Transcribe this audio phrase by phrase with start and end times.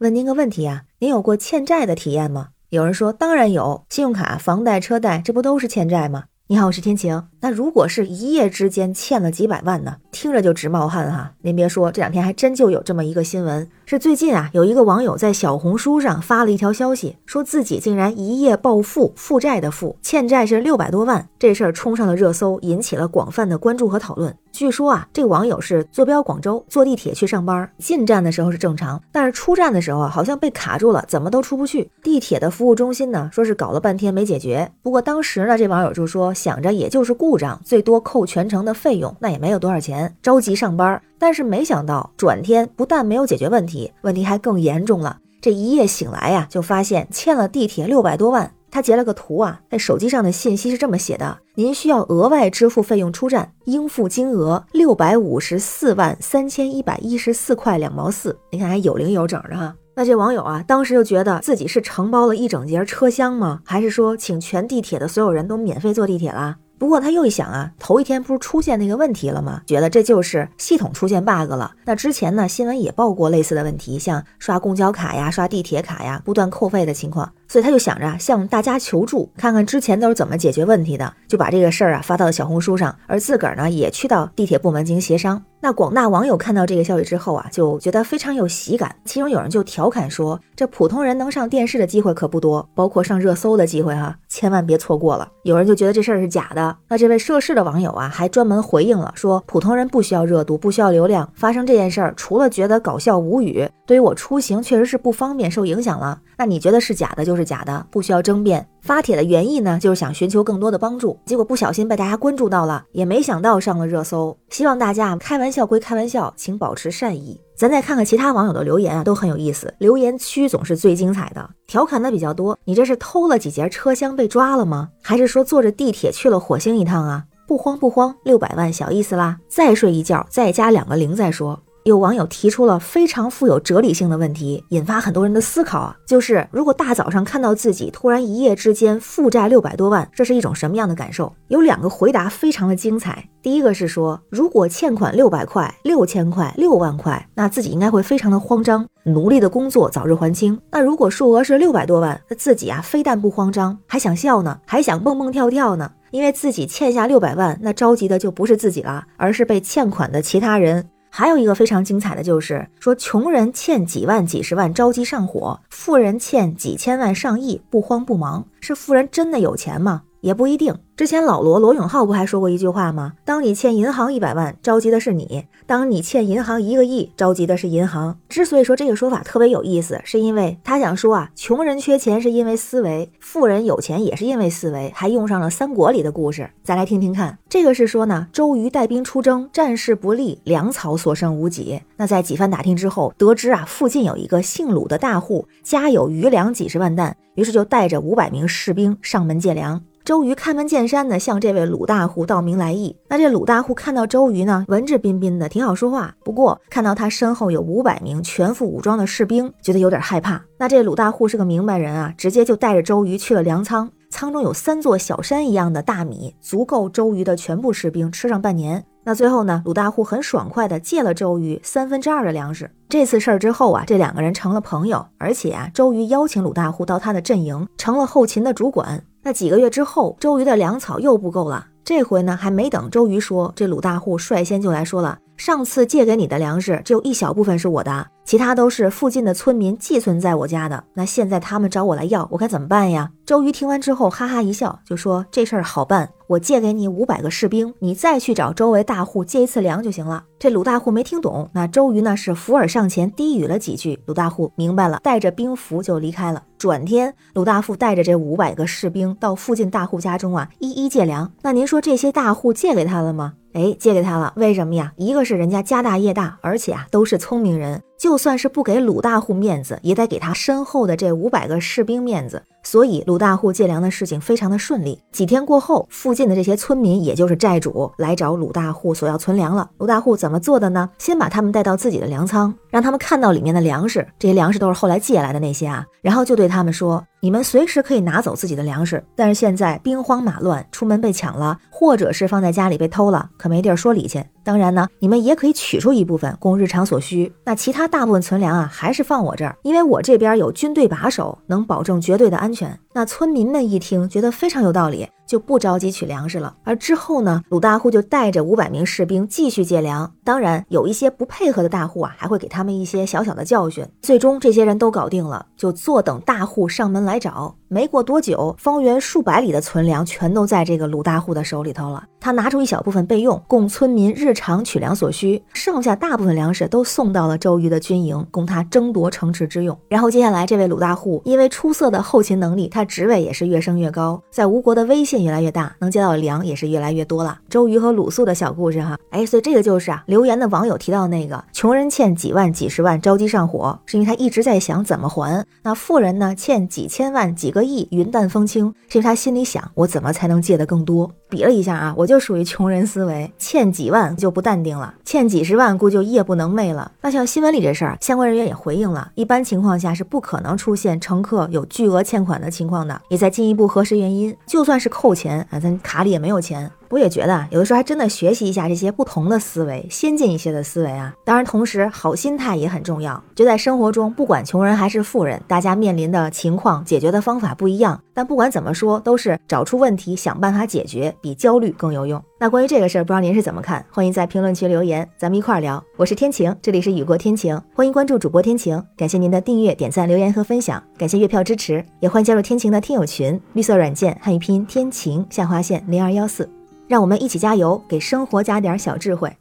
[0.00, 2.48] 问您个问题啊，您有过欠债的体验吗？
[2.70, 6.24] 有人说当然有，信用卡、房贷、车贷，这不都是欠债吗？
[6.46, 7.28] 你好，我是天晴。
[7.40, 9.98] 那如果是一夜之间欠了几百万呢？
[10.10, 11.34] 听着就直冒汗哈。
[11.42, 21.28] 您别说，这两天还真就有这么一个新闻，是最近啊，有一个网友在小红书上发了一条消息，说自己竟然一夜暴富，负债的负，欠债是六百多万。
[21.40, 24.32] 这事儿冲上了热搜，引起了广泛的关注和讨论。
[24.52, 31.90] 据说啊，这个网友是坐标广州，坐地铁去上班，进站的时候是正常，但是出站的时候，好像被卡住了，怎么都出不去。
[32.00, 34.70] 地铁的服务中心呢，说是搞了半天没解决。
[34.82, 41.02] 不过当时呢，这网友就说，想着也就是故障，最多扣全程的费用，那也没有多少钱，着急上班。
[41.20, 45.18] 但是没想到，转天不但没有解决问题，问题还更严重了。
[45.42, 48.50] 这一夜醒来呀，就发现欠了地铁六百多万。
[48.72, 58.38] 他截了个图啊，在手机上的信息是这么写的：您需要额外支付费用出站，应付金额六百五十四万三千一百一十四块两毛四。
[58.50, 59.74] 你看还有零有整的哈。
[59.96, 63.60] 那这网友啊，当时就觉得自己是承包了一整节车厢吗？
[63.64, 66.56] 还是说请全地铁的所有人都免费坐地铁啦？
[66.80, 69.60] 不过他又一想啊，头一天不是出现那个问题了吗？
[69.66, 71.70] 觉得这就是系统出现 bug 了。
[71.84, 77.30] 那之前呢，新闻也报过类似的问题，像刷公交卡呀、刷地铁卡呀，不断扣费的情况。
[77.48, 85.42] 所以他就想着向大家求助，看看之前都是怎么解决问题的，就把这个事儿啊发到了小红书上，而自个儿呢也去到地铁部门进行协商。
[85.60, 88.96] 那广大网友看到这个消息之后啊，就觉得非常有喜感。
[89.04, 96.74] 其中有人就调侃说：“这普通人能上电视的机会可不多，包括上热搜的机会哈，千万别错过了。”有人就觉得这事儿是假的。
[96.88, 106.18] 那这位涉事的网友啊，还专门回应了说：“普通人不需要热度，不需要流量，发生这件事儿，除了觉得搞笑无语，对于我出行确实是不方便，受影响了。
[106.38, 108.64] 那你觉得是假的，就是。”假的，不需要争辩。
[108.82, 114.36] 发帖的原意呢，就是想寻求更多的帮助，结果不小心被大家关注到了，也没想到上了热搜。
[114.48, 117.40] 希望大家开玩笑归开玩笑，请保持善意。
[117.56, 119.72] 咱再看看其他网友的留言啊，都很有意思。
[119.78, 122.58] 留言区总是最精彩的，调侃的比较多。
[122.64, 124.88] 你这是偷了几节车厢被抓了吗？
[125.02, 127.24] 还是说坐着地铁去了火星一趟啊？
[127.46, 131.60] 不慌不慌，六百万小意思啦，再睡一觉，再加两个零再说。
[131.84, 141.32] 有网友提出了非常富有哲理性的问题，引发很多人的思考啊，就是如果大早上看到自己突然一夜之间负债六百多万，这是一种什么样的感受？
[141.48, 143.26] 有两个回答非常的精彩。
[143.42, 150.60] 第一个是说，如果欠款六百块、六千块、六万块，那自己应该会非常的慌张，努力的工作早日还清。
[150.70, 160.84] 那如果数额是六百多万，那自己啊非但不慌张，还想笑呢，还想蹦蹦跳跳呢，因为自己欠下六百万，那着急的就不是自己了，而是被欠款的其他人。
[161.10, 168.46] 还有一个非常精彩的就是说，穷人欠几万、几十万着急上火，富人欠几千万、上亿不慌不忙。
[168.60, 170.02] 是富人真的有钱吗？
[170.20, 170.74] 也不一定。
[171.00, 173.14] 之前老罗罗永浩不还说过一句话吗？
[173.24, 178.18] 当你欠银行一百万，着急的是你；当你欠银行一个亿，着急的是银行。
[178.28, 186.50] 之所以说这个说法特别有意思，是因为他想说啊，穷人缺钱是因为思维，富人有钱也是因为思维，还用上了三国里的故事。
[186.62, 191.80] 咱来听听看，这个是说呢，周瑜带兵出征，战事不利，粮草所剩无几。
[191.96, 199.80] 那在几番打听之后，得知啊，附近有一个姓鲁的大户，家有余粮几十万担，于是就带着五百名士兵上门借粮。
[200.04, 202.96] 周瑜开门见山的向这位鲁大户道明来意。
[203.08, 206.14] 那这鲁大户看到周瑜呢，文质彬彬的，挺好说话。
[206.24, 210.42] 不过看到他身后有五百名全副武装的士兵，觉得有点害怕。
[210.58, 213.90] 那这鲁大户是个明白人啊，直接就带着周瑜去了粮仓。
[214.08, 218.84] 仓中有三座小山一样的大米，足够周瑜的全部士兵吃上半年。
[219.04, 222.68] 那最后呢，鲁大户很爽快的借了周瑜三分之二的粮食。
[222.88, 229.02] 这次事儿之后啊，这两个人成了朋友，而且啊，周瑜邀请鲁大户到他的阵营，成了后勤的主管。
[229.22, 231.66] 那几个月之后，周瑜的粮草又不够了。
[231.84, 240.84] 这回呢，还没等周瑜说，这鲁大户率先就来说了：“上次借给你的粮食，只有一小部分是我的，其他都是附近的村民寄存在我家的。
[240.94, 256.42] 那现在他们找我来要，我该怎么办呀？”周瑜听完之后，哈哈一笑，就说：“这事儿好办，我借给你五百个士兵，你再去找周围大户借一次粮就行了。”这鲁大户没听懂，那周瑜呢是扶耳上前低语了几句，鲁大户明白了，带着兵符就离开了。
[256.58, 261.30] 转天，鲁大富带着这五百个士兵到附近大户家中啊，一一借粮。
[261.42, 263.34] 那您说这些大户借给他了吗？
[263.52, 264.32] 哎，借给他了。
[264.36, 264.92] 为什么呀？
[264.96, 272.42] 一个是人家家大业大，而且啊都是聪明人，就算是不给鲁大户面子，也得给他身后的这五百个士兵面子。
[272.62, 275.00] 所以鲁大户借粮的事情非常的顺利。
[275.12, 279.68] 几天过后，附近的这些村民，也就是债主，来找鲁大户索要存粮了。
[279.78, 280.88] 鲁大户怎么做的呢？
[280.98, 287.04] 先把他们带到自己的粮仓，让他们看到里面的粮食，这些粮食都是后来借来的那些啊，然后就对他们说。
[287.22, 294.24] 你们随时可以拿走自己的粮食，但是现在兵荒马乱，出门被抢了，或者是放在家里被偷了，可没地儿说理去。
[294.42, 302.80] 当然呢，你们也可以取出一部分供日常所需，那其他大部分存粮啊，还是放我这儿，因为我这边有军队把守，能保证绝对的安安全。
[302.92, 305.08] 那村民们一听，觉得非常有道理。
[305.30, 306.56] 就不着急取粮食了。
[306.64, 310.12] 而之后呢，鲁大户就带着五百名士兵继续借粮。
[310.24, 313.86] 当然，有一些不配合的大户啊，还会给他们一些小小的教训。
[314.02, 317.54] 最终，这些人都搞定了，就坐等大户上门来找。
[317.68, 322.02] 没过多久，方圆数百里的存粮全都在这个鲁大户的手里头了。
[322.18, 329.78] 他拿出一小部分备用，供村民日常取粮所需；剩下大部分粮食都送到了周瑜的军营，供他争夺城池之用。
[329.88, 337.38] 然后接下来，这位鲁大户因为出色的后勤能力，他职位也是越升越高，在吴国的威信越来越大，能接到的粮也是越来越多了。
[337.48, 347.60] 周瑜和鲁肃的小故事哈，哎，所以这个就是啊，留言的网友提到那个穷人欠几万、几十万着急上火，是因为他一直在想怎么还；那富人呢，欠几千万、几个。
[347.70, 351.08] 亿云淡风轻，是因为他心里想，我怎么才能借的更多？
[351.30, 356.90] 比了一下啊，我就属于穷人思维，欠几万就不淡定了，欠几十万估计就夜不能寐了。
[357.00, 364.36] 那像新闻里这事儿，相关人员也回应了，一般情况下是不可能出现乘客有巨额欠款的情况的，也在进一步核实原因。
[364.46, 366.70] 就算是扣钱啊，咱卡里也没有钱。
[366.90, 371.14] 我也觉得啊，有的时候还真的学习一下这些不同的思维，先进一些的思维啊。
[371.24, 373.22] 当然，同时好心态也很重要。
[373.34, 378.00] 就在生活中，不管穷人还是富人，大家面临的情况、解决的方法不一样。
[378.12, 382.22] 但不管怎么说，都是找出问题，想办法解决，比焦虑更有用。
[382.40, 383.84] 那关于这个事儿，不知道您是怎么看？
[383.90, 385.82] 欢迎在评论区留言，咱们一块儿聊。
[385.96, 388.82] 我是天晴，这里是雨过天晴，欢迎关注主播天晴。
[388.96, 396.59] 感谢您的订阅、点赞、留言和分享，感谢月票支持，也欢迎加入天晴的听友群，绿色软件汉语拼音天晴下划线零二幺四。
[396.90, 399.32] 让我们一起加油，给生活加点小智慧。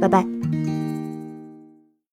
[0.00, 0.26] 拜拜。